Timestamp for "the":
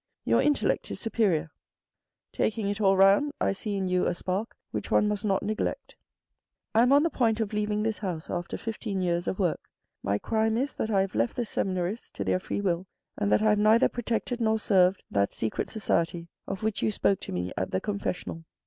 7.03-7.11, 11.35-11.45, 17.69-17.79